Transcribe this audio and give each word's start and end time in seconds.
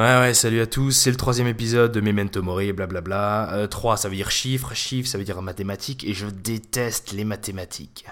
Ouais, 0.00 0.18
ouais, 0.18 0.32
salut 0.32 0.62
à 0.62 0.66
tous, 0.66 0.92
c'est 0.92 1.10
le 1.10 1.18
troisième 1.18 1.46
épisode 1.46 1.92
de 1.92 2.00
Memento 2.00 2.40
Mori, 2.40 2.72
blablabla. 2.72 3.52
Euh, 3.52 3.66
3, 3.66 3.98
ça 3.98 4.08
veut 4.08 4.16
dire 4.16 4.30
chiffre, 4.30 4.72
chiffre, 4.72 5.06
ça 5.06 5.18
veut 5.18 5.24
dire 5.24 5.42
mathématiques, 5.42 6.04
et 6.04 6.14
je 6.14 6.26
déteste 6.26 7.12
les 7.12 7.26
mathématiques. 7.26 8.06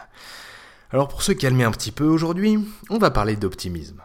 Alors 0.90 1.09
pour 1.09 1.22
se 1.22 1.32
calmer 1.32 1.64
un 1.64 1.71
petit 1.71 1.90
peu 1.90 2.04
aujourd'hui, 2.04 2.59
on 2.90 2.98
va 2.98 3.11
parler 3.11 3.37
d'optimisme. 3.37 4.03